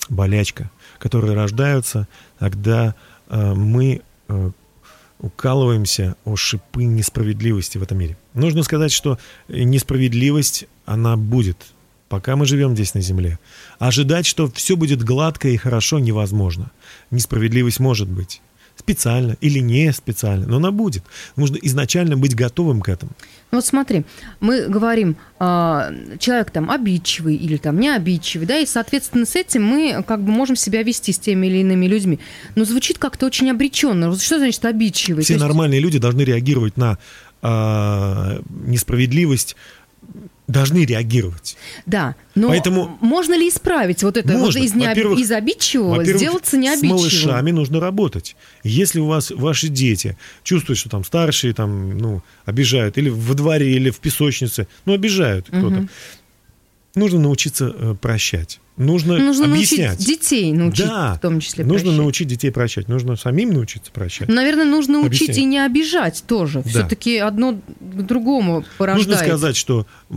[0.09, 0.69] болячка,
[0.99, 2.07] которая рождается,
[2.37, 2.95] когда
[3.29, 4.51] э, мы э,
[5.19, 8.17] укалываемся о шипы несправедливости в этом мире.
[8.33, 9.17] Нужно сказать, что
[9.47, 11.57] несправедливость, она будет,
[12.09, 13.39] пока мы живем здесь на земле.
[13.79, 16.71] Ожидать, что все будет гладко и хорошо, невозможно.
[17.09, 18.42] Несправедливость может быть.
[18.75, 21.03] Специально или не специально, но она будет.
[21.35, 23.11] Нужно изначально быть готовым к этому.
[23.51, 24.03] Ну вот смотри,
[24.39, 29.63] мы говорим, а, человек там обидчивый или там не обидчивый, да, и, соответственно, с этим
[29.63, 32.19] мы как бы можем себя вести с теми или иными людьми.
[32.55, 34.13] Но звучит как-то очень обреченно.
[34.17, 35.23] Что значит обидчивый?
[35.23, 36.97] Все То есть- нормальные люди должны реагировать на
[37.45, 39.55] а, несправедливость,
[40.47, 41.55] должны реагировать.
[41.85, 44.33] Да, но Поэтому- можно ли исправить вот это?
[44.33, 44.59] Можно.
[44.59, 46.97] Вот из, не, Во-первых- из обидчивого сделаться с необидчивым?
[46.97, 48.35] малышами нужно работать.
[48.63, 53.73] Если у вас ваши дети чувствуют, что там старшие там, ну, обижают, или во дворе,
[53.73, 55.87] или в песочнице, ну, обижают кто-то,
[56.95, 58.59] нужно научиться э, прощать.
[58.75, 59.89] Нужно, Нужно объяснять.
[59.99, 61.97] научить детей научить да, в том числе нужно прощать.
[62.01, 62.87] научить детей прощать.
[62.87, 64.27] Нужно самим научиться прощать.
[64.29, 65.37] Наверное, нужно учить Объяснять.
[65.37, 66.63] и не обижать тоже.
[66.63, 66.69] Да.
[66.69, 69.07] Все-таки одно к другому порождает.
[69.07, 70.13] Нужно сказать, что э,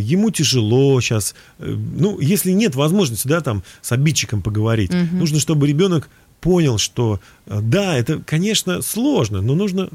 [0.00, 1.34] ему тяжело сейчас.
[1.60, 6.10] э, Ну, если нет возможности, да, там, с обидчиком поговорить, нужно, чтобы ребенок
[6.42, 9.88] понял, что э, да, это, конечно, сложно, но нужно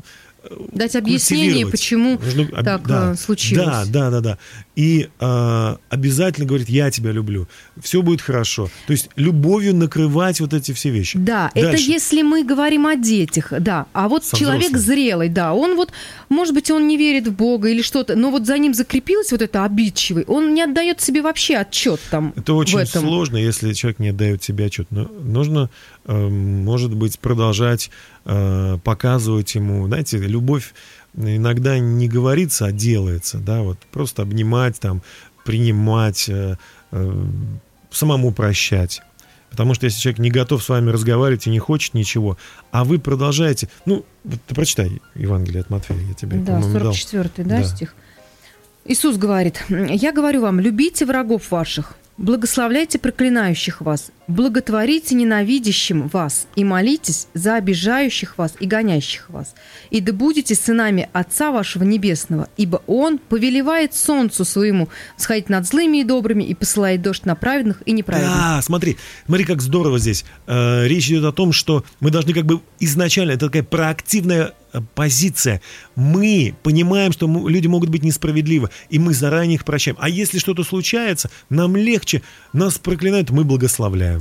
[0.72, 3.66] Дать объяснение, почему Нужно об- так да, э, случилось.
[3.66, 4.38] Да, да, да, да.
[4.76, 7.48] И э, обязательно говорит, я тебя люблю,
[7.82, 8.70] все будет хорошо.
[8.88, 11.18] То есть любовью накрывать вот эти все вещи.
[11.18, 11.92] Да, это Дальше.
[11.92, 13.88] если мы говорим о детях, да.
[13.94, 14.86] А вот Со человек взрослыми.
[14.86, 15.92] зрелый, да, он вот,
[16.30, 19.42] может быть, он не верит в Бога или что-то, но вот за ним закрепилось вот
[19.42, 24.10] это обидчивый, он не отдает себе вообще отчет там Это очень сложно, если человек не
[24.10, 24.88] отдает себе отчет.
[24.92, 25.70] Но нужно,
[26.06, 27.92] может быть, продолжать
[28.26, 30.74] э, показывать ему, знаете, любовь
[31.16, 35.02] иногда не говорится, а делается, да, вот просто обнимать, там,
[35.46, 36.56] принимать, э,
[36.92, 37.26] э,
[37.92, 39.02] самому прощать.
[39.50, 42.38] Потому что если человек не готов с вами разговаривать и не хочет ничего,
[42.72, 44.06] а вы продолжаете, ну,
[44.48, 46.94] ты прочитай Евангелие от Матфея, я тебе, Да, по-моему, дал.
[46.94, 47.64] 44 да, Да.
[47.64, 47.96] стих.
[48.86, 56.64] Иисус говорит, «Я говорю вам, любите врагов ваших, благословляйте проклинающих вас, благотворите ненавидящим вас и
[56.64, 59.56] молитесь за обижающих вас и гонящих вас.
[59.90, 65.98] И да будете сынами Отца вашего Небесного, ибо Он повелевает солнцу своему сходить над злыми
[65.98, 68.34] и добрыми и посылает дождь на праведных и неправедных».
[68.34, 70.24] Да, смотри, смотри, как здорово здесь.
[70.46, 74.80] Э, речь идет о том, что мы должны как бы изначально, это такая проактивная э,
[74.94, 75.60] позиция.
[75.96, 79.98] Мы понимаем, что люди могут быть несправедливы, и мы заранее их прощаем.
[80.00, 82.22] А если что-то случается, нам легче,
[82.54, 84.19] нас проклинают, мы благословляем.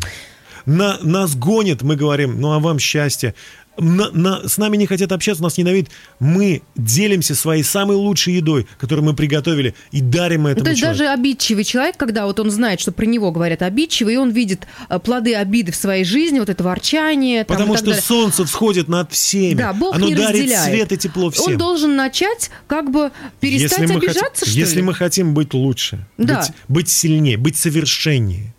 [0.66, 3.34] На, нас гонят, мы говорим, ну а вам счастье.
[3.80, 5.90] На- на- с нами не хотят общаться, нас ненавидят.
[6.18, 10.80] Мы делимся своей самой лучшей едой, которую мы приготовили, и дарим Ну, этому то есть
[10.80, 10.98] человеку.
[11.04, 14.66] даже обидчивый человек, когда вот он знает, что про него говорят обидчивый, и он видит
[14.90, 17.44] э, плоды обиды в своей жизни, вот это ворчание.
[17.44, 18.02] там, Потому что далее.
[18.02, 19.54] солнце всходит над всеми.
[19.54, 20.64] Да, Бог Оно не дарит разделяет.
[20.74, 21.52] свет и тепло всем.
[21.52, 24.82] Он должен начать как бы перестать если обижаться, хотим, что Если ли?
[24.82, 26.40] мы хотим быть лучше, Да.
[26.40, 28.52] быть, быть сильнее, быть совершеннее,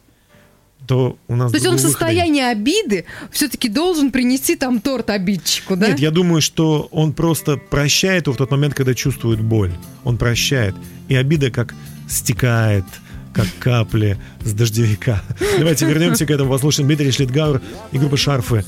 [0.90, 2.00] то у нас То есть он в выхода нет.
[2.00, 5.90] состоянии обиды все-таки должен принести там торт обидчику, да?
[5.90, 9.72] Нет, я думаю, что он просто прощает его в тот момент, когда чувствует боль.
[10.04, 10.74] Он прощает.
[11.08, 11.76] И обида как
[12.10, 12.86] стекает,
[13.34, 15.22] как капли с дождевика.
[15.60, 17.62] Давайте вернемся к этому, послушаем Дмитрий Шлитгауэр
[17.92, 18.66] и группа «Шарфы».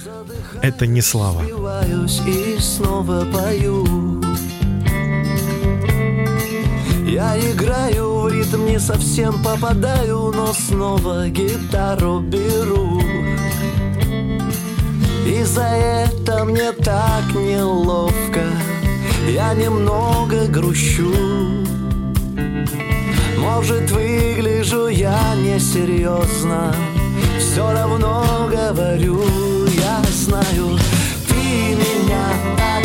[0.62, 1.42] Это не слава.
[1.42, 4.22] Напиваюсь и снова пою
[7.08, 13.02] Я играю в ритм, не совсем попадаю Но снова гитару беру.
[15.26, 18.44] И за это мне так неловко
[19.28, 21.14] Я немного грущу.
[23.38, 26.74] Может, выгляжу я несерьезно
[27.40, 29.24] Все равно говорю,
[29.68, 30.78] я знаю
[31.28, 32.24] Ты меня
[32.58, 32.81] падаю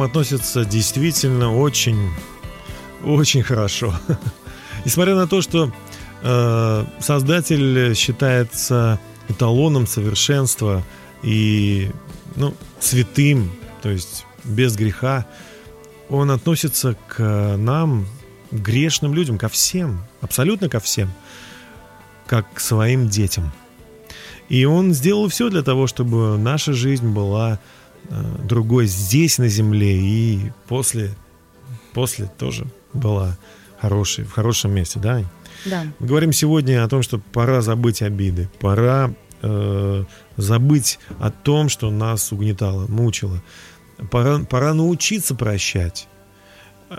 [0.00, 2.10] нам относится действительно очень,
[3.04, 3.94] очень хорошо.
[4.86, 5.70] Несмотря на то, что
[6.22, 8.98] э, Создатель считается
[9.28, 10.82] эталоном совершенства
[11.22, 11.90] и
[12.36, 15.26] ну, святым, то есть без греха,
[16.08, 18.06] Он относится к нам,
[18.50, 21.10] грешным людям, ко всем, абсолютно ко всем,
[22.26, 23.52] как к своим детям.
[24.48, 27.60] И Он сделал все для того, чтобы наша жизнь была
[28.44, 31.10] другой здесь, на земле, и после,
[31.92, 33.36] после тоже была
[33.80, 35.24] хорошей, в хорошем месте, да?
[35.64, 35.86] Да.
[35.98, 40.04] Мы говорим сегодня о том, что пора забыть обиды, пора э,
[40.36, 43.42] забыть о том, что нас угнетало, мучило.
[44.10, 46.08] Пора, пора научиться прощать.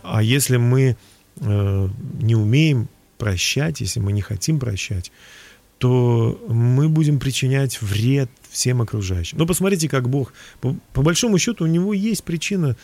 [0.04, 0.96] А если мы
[1.38, 1.90] э,
[2.20, 2.88] не умеем
[3.18, 5.12] прощать, если мы не хотим прощать,
[5.82, 9.40] то мы будем причинять вред всем окружающим.
[9.40, 12.78] Но посмотрите, как Бог, по, по большому счету, у него есть причина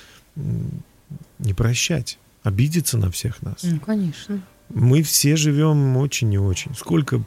[1.37, 3.59] не прощать, обидеться на всех нас.
[3.61, 4.41] Ну, конечно.
[4.69, 6.73] Мы все живем очень и очень.
[6.73, 7.23] Сколько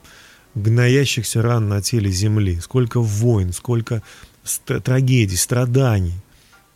[0.57, 4.03] гноящихся ран на теле земли, сколько войн, сколько
[4.83, 6.15] трагедий, страданий.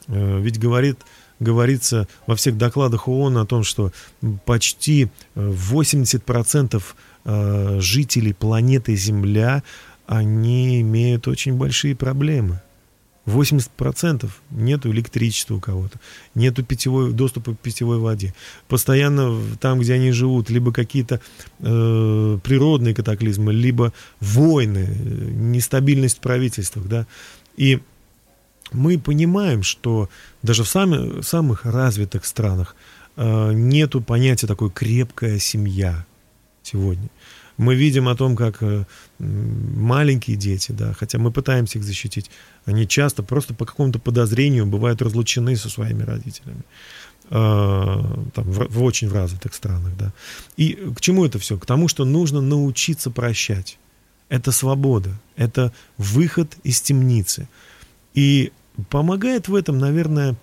[0.07, 1.01] Э, Ведь говорит,
[1.41, 3.91] говорится во всех докладах ООН о том, что
[4.45, 6.81] почти э, 80%
[7.25, 9.63] э, жителей планеты Земля,
[10.07, 12.61] они имеют очень большие проблемы.
[13.27, 15.99] 80% нету электричества у кого-то,
[16.35, 18.35] нету питьевой, доступа к питьевой воде.
[18.69, 21.21] Постоянно там, где они живут, либо какие-то
[21.61, 27.07] э, природные катаклизмы, либо войны, э, нестабильность в правительствах, да.
[27.57, 27.81] И
[28.73, 30.11] мы понимаем, что
[30.43, 32.77] даже в сами- самых развитых странах
[33.17, 36.05] э, нету понятия такой крепкая семья
[36.65, 37.09] сегодня.
[37.57, 38.85] Мы видим о том, как э,
[39.19, 42.31] маленькие дети, да, хотя мы пытаемся их защитить,
[42.65, 46.63] они часто просто по какому-то подозрению бывают разлучены со своими родителями.
[47.31, 48.03] Э,
[48.35, 50.13] там, в, в очень развитых странах, да.
[50.57, 51.57] И к чему это все?
[51.57, 53.79] К тому, что нужно научиться прощать.
[54.29, 57.49] Это свобода, это выход из темницы.
[58.15, 58.53] И
[58.91, 60.35] помогает в этом, наверное,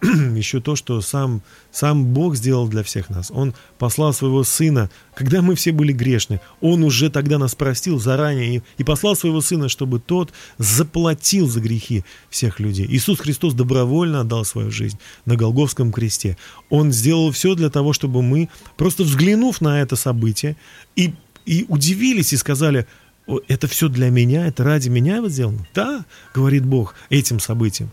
[0.36, 3.30] еще то, что сам, сам Бог сделал для всех нас.
[3.30, 6.40] Он послал своего Сына, когда мы все были грешны.
[6.60, 11.60] Он уже тогда нас простил заранее и, и послал своего Сына, чтобы тот заплатил за
[11.60, 12.86] грехи всех людей.
[12.88, 16.38] Иисус Христос добровольно отдал свою жизнь на Голговском кресте.
[16.70, 20.56] Он сделал все для того, чтобы мы, просто взглянув на это событие,
[20.96, 21.12] и,
[21.44, 22.86] и удивились и сказали,
[23.26, 25.66] «О, это все для меня, это ради меня его сделано?
[25.74, 27.90] Да, говорит Бог этим событием.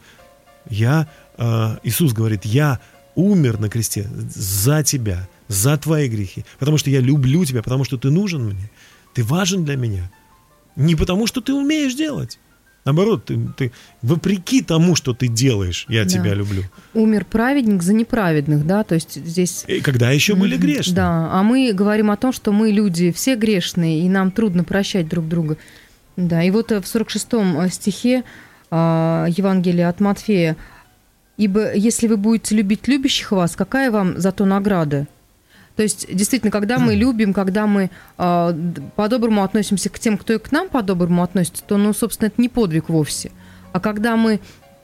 [0.70, 1.08] Я,
[1.84, 2.80] Иисус говорит, я
[3.16, 7.98] умер на кресте за тебя, за твои грехи, потому что я люблю тебя, потому что
[7.98, 8.70] ты нужен мне,
[9.14, 10.10] ты важен для меня.
[10.76, 12.40] Не потому, что ты умеешь делать.
[12.86, 13.72] Наоборот, ты, ты
[14.02, 16.10] вопреки тому, что ты делаешь, я Да.
[16.10, 16.64] тебя люблю.
[16.94, 19.66] Умер праведник за неправедных, да, то есть здесь...
[19.68, 20.62] И когда еще были Мгм.
[20.62, 20.94] грешны.
[20.96, 25.10] Да, а мы говорим о том, что мы люди все грешные, и нам трудно прощать
[25.10, 25.58] друг друга.
[26.16, 28.24] Да, и вот э, в 46-м стихе
[28.72, 30.56] а, Евангелия от Матфея
[31.38, 35.08] «Ибо если вы будете любить любящих вас, какая вам за то награда?»
[35.76, 40.40] То есть, действительно, когда мы любим, когда мы д- по-доброму относимся к тем, кто и
[40.40, 43.32] к нам по-доброму относится, то, ну, собственно, это не подвиг вовсе.
[43.74, 44.40] А когда мы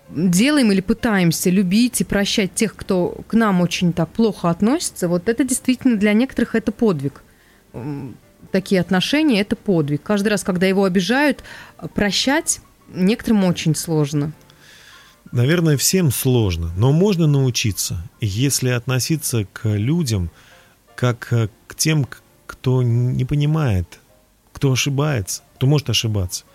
[0.10, 5.30] делаем или пытаемся любить и прощать тех, кто к нам очень так плохо относится, вот
[5.30, 7.24] это действительно для некоторых это подвиг.
[8.52, 10.04] Такие отношения– это подвиг.
[10.04, 11.44] Каждый раз, когда его обижают,
[11.96, 12.62] прощать
[12.94, 14.32] некоторым очень сложно.
[15.32, 20.30] Наверное, всем сложно, но можно научиться, если относиться к людям
[20.96, 22.08] как э, к тем,
[22.46, 24.00] кто не понимает,
[24.52, 26.46] кто ошибается, кто может ошибаться.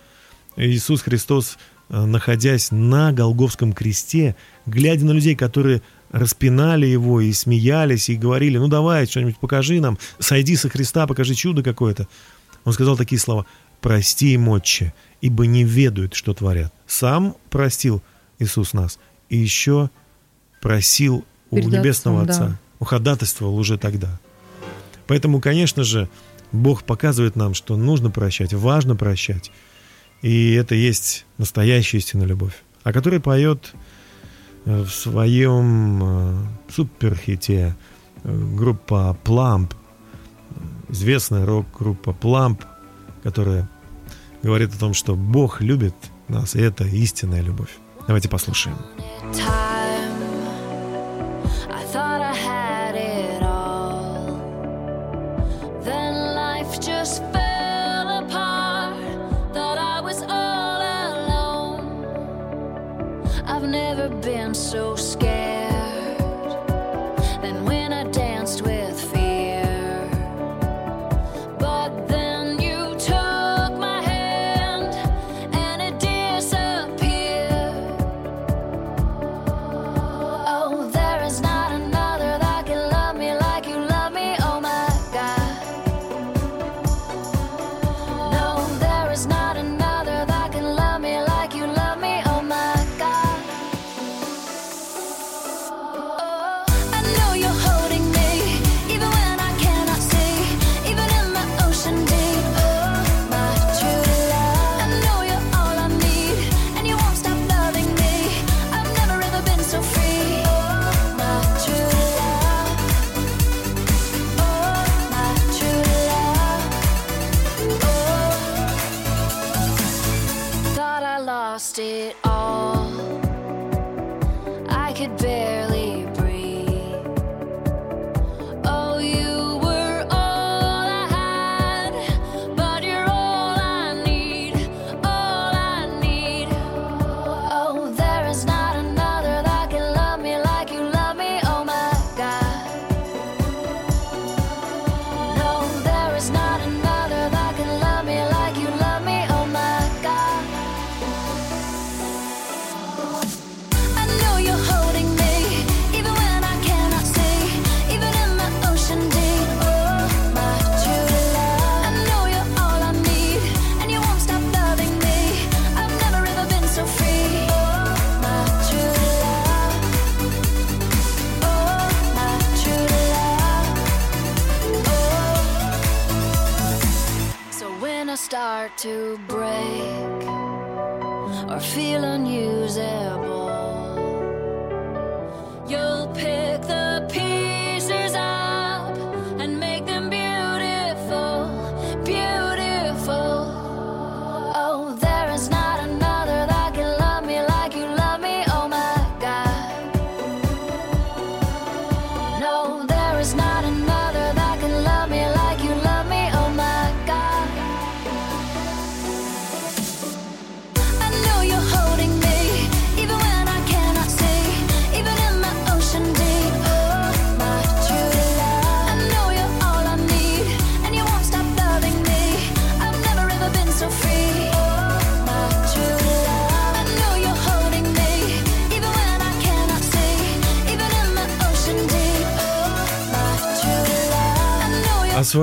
[0.57, 1.59] Иисус Христос,
[1.89, 8.59] э, находясь на Голговском кресте, глядя на людей, которые распинали его и смеялись, и говорили,
[8.59, 12.09] ну давай, что-нибудь покажи нам, сойди со Христа, покажи чудо какое-то.
[12.65, 13.47] Он сказал такие слова,
[13.81, 16.73] прости им, отче, ибо не ведают, что творят.
[16.87, 18.03] Сам простил
[18.39, 19.91] Иисус нас, и еще
[20.61, 22.59] просил у Перед Небесного Отцом, Отца, да.
[22.79, 24.19] уходатайствовал уже тогда.
[25.07, 26.09] Поэтому, конечно же,
[26.53, 29.51] Бог показывает нам, что нужно прощать, важно прощать.
[30.23, 33.73] И это есть настоящая истинная любовь, о которой поет
[34.65, 37.77] э, в своем э, суперхите
[38.25, 39.73] э, группа Plump,
[40.89, 42.65] известная рок-группа Plump,
[43.23, 43.69] которая
[44.43, 45.95] говорит о том, что Бог любит
[46.29, 47.71] нас, и это истинная любовь.
[48.09, 48.79] Давайте послушаем.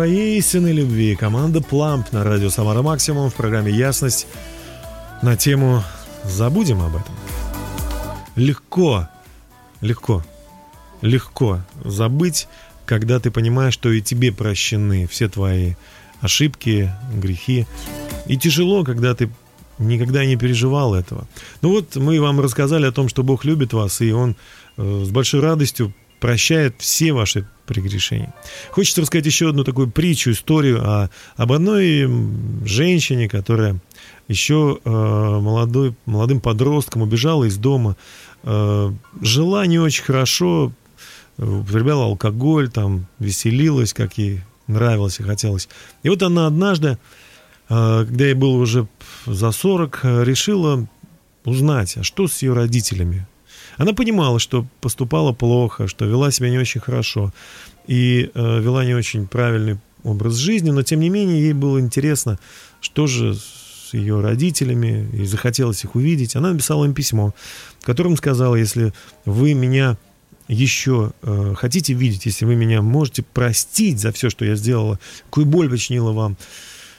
[0.06, 1.16] Своей истинной любви.
[1.16, 4.28] Команда Пламп на радио Самара Максимум в программе «Ясность»
[5.24, 5.84] на тему
[6.24, 7.16] «Забудем об этом».
[8.36, 9.10] Легко,
[9.82, 10.24] легко,
[11.01, 12.47] легко забыть,
[12.86, 15.74] когда ты понимаешь, что и тебе прощены все твои
[16.22, 17.66] ошибки, грехи.
[18.28, 19.32] И тяжело, когда ты
[19.80, 21.28] никогда не переживал этого.
[21.64, 24.36] Ну вот мы вам рассказали о том, что Бог любит вас, и Он
[24.78, 28.34] э, с большой радостью прощает все ваши прегрешения.
[28.72, 32.07] Хочется рассказать еще одну такую притчу, историю о, об одной
[32.66, 33.80] женщине, которая
[34.28, 37.95] еще э, молодой, молодым подростком убежала из дома,
[38.43, 38.91] э,
[39.22, 40.72] жила не очень хорошо,
[41.38, 45.68] употребляла алкоголь, там, веселилась, как ей нравилось и хотелось.
[46.03, 46.97] И вот она однажды,
[47.70, 48.88] э, когда ей было уже
[49.26, 50.88] за 40, э, решила
[51.43, 53.28] узнать, а что с ее родителями,
[53.78, 57.34] она понимала, что поступала плохо, что вела себя не очень хорошо
[57.88, 62.39] и э, вела не очень правильный образ жизни, но тем не менее ей было интересно,
[62.80, 66.36] что же с ее родителями, и захотелось их увидеть.
[66.36, 67.34] Она написала им письмо,
[67.80, 68.93] в котором сказала, если
[69.26, 69.97] вы меня
[70.47, 75.45] еще э, хотите видеть, если вы меня можете простить за все, что я сделала, какую
[75.45, 76.38] боль причинила вам,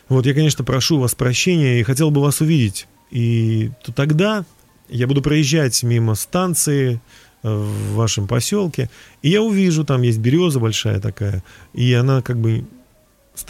[0.08, 2.86] вот я, конечно, прошу вас прощения и хотел бы вас увидеть.
[3.10, 4.44] И то тогда
[4.88, 7.00] я буду проезжать мимо станции
[7.42, 8.90] э, в вашем поселке,
[9.22, 12.64] и я увижу, там есть береза большая такая, и она как бы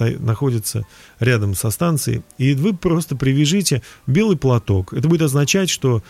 [0.00, 0.84] находится
[1.20, 4.92] рядом со станцией, и вы просто привяжите белый платок.
[4.92, 6.02] Это будет означать, что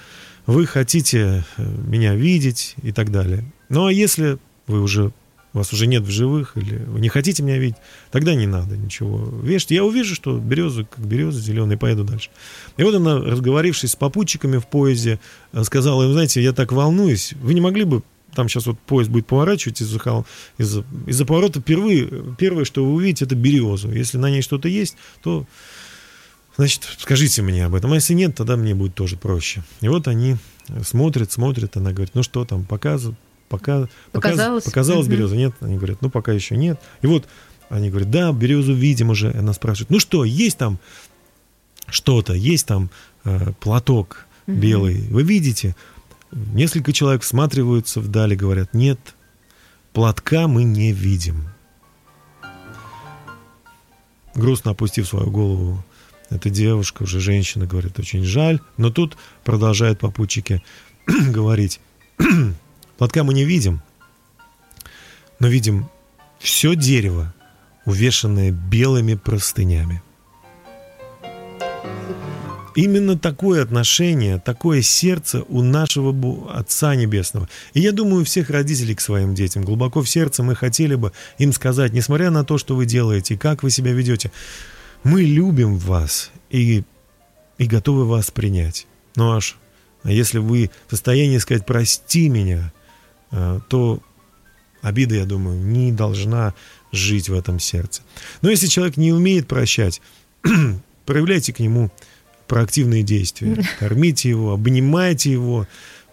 [0.46, 3.44] вы хотите э, меня видеть и так далее.
[3.68, 5.12] Ну а если вы уже
[5.58, 7.76] вас уже нет в живых, или вы не хотите меня видеть,
[8.10, 9.70] тогда не надо ничего вешать.
[9.70, 12.30] Я увижу, что береза как береза зеленая, поеду дальше.
[12.76, 15.18] И вот она, разговорившись с попутчиками в поезде,
[15.52, 18.02] э, сказала им, знаете, я так волнуюсь, вы не могли бы,
[18.34, 19.98] там сейчас вот поезд будет поворачивать из-за,
[20.58, 23.90] из-за, из-за поворота, впервые, первое, что вы увидите, это березу.
[23.90, 25.46] Если на ней что-то есть, то,
[26.56, 27.92] значит, скажите мне об этом.
[27.92, 29.64] А если нет, тогда мне будет тоже проще.
[29.80, 30.36] И вот они
[30.84, 33.18] смотрят, смотрят, она говорит, ну что там, показывают,
[33.48, 34.64] пока, Показалось?
[34.64, 35.14] показ- показалась Мгм.
[35.16, 35.54] береза, нет?
[35.60, 36.80] Они говорят, ну пока еще нет.
[37.02, 37.26] И вот
[37.68, 39.32] они говорят, да, березу видим уже.
[39.32, 40.78] Она спрашивает, ну что, есть там
[41.88, 42.90] что-то, есть там
[43.24, 45.74] э, платок белый, вы видите?
[46.32, 48.98] Несколько человек всматриваются вдали, говорят, нет,
[49.92, 51.48] платка мы не видим.
[54.34, 55.82] Грустно опустив свою голову,
[56.28, 58.60] эта девушка, уже женщина, говорит, очень жаль.
[58.76, 60.62] Но тут продолжают попутчики
[61.06, 61.80] говорить,
[62.98, 63.82] платка мы не видим,
[65.38, 65.88] но видим
[66.38, 67.34] все дерево,
[67.84, 70.02] увешанное белыми простынями.
[72.76, 76.14] Именно такое отношение, такое сердце у нашего
[76.52, 77.48] Отца Небесного.
[77.72, 81.12] И я думаю, у всех родителей к своим детям, глубоко в сердце мы хотели бы
[81.38, 84.30] им сказать, несмотря на то, что вы делаете, и как вы себя ведете,
[85.04, 86.84] мы любим вас и,
[87.56, 88.86] и готовы вас принять.
[89.14, 89.56] Ну аж,
[90.02, 92.72] а если вы в состоянии сказать «прости меня»,
[93.68, 94.00] то
[94.82, 96.54] обида, я думаю, не должна
[96.92, 98.02] жить в этом сердце.
[98.42, 100.00] Но если человек не умеет прощать,
[101.06, 101.90] проявляйте к нему
[102.46, 103.64] проактивные действия.
[103.78, 105.66] Кормите его, обнимайте его,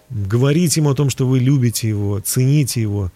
[0.09, 3.11] говорите ему о том, что вы любите его, цените его.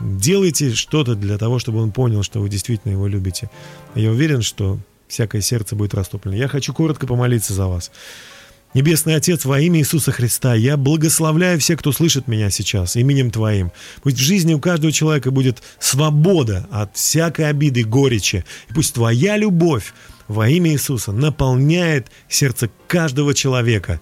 [0.00, 3.50] Делайте что-то для того, чтобы он понял, что вы действительно его любите.
[3.94, 6.36] Я уверен, что всякое сердце будет растоплено.
[6.36, 7.90] Я хочу коротко помолиться за вас.
[8.72, 13.72] Небесный Отец, во имя Иисуса Христа, я благословляю всех, кто слышит меня сейчас, именем Твоим.
[14.02, 18.44] Пусть в жизни у каждого человека будет свобода от всякой обиды, горечи.
[18.68, 19.92] И пусть Твоя любовь
[20.28, 24.00] во имя Иисуса наполняет сердце каждого человека.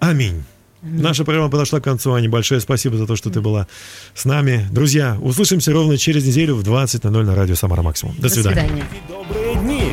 [0.00, 0.44] Аминь.
[0.82, 2.28] Наша программа подошла к концу, Аня.
[2.28, 3.66] Большое спасибо за то, что ты была
[4.14, 4.68] с нами.
[4.70, 8.14] Друзья, услышимся ровно через неделю в 20.00 на радио Самара Максимум.
[8.16, 8.84] До До свидания.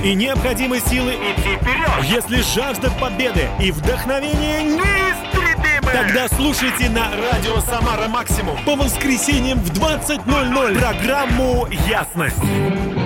[0.05, 1.89] И необходимы силы идти вперед.
[2.03, 9.71] Если жажда победы и вдохновение неистребимы, тогда слушайте на радио Самара Максимум по воскресеньям в
[9.71, 13.04] 20.00 программу «Ясность».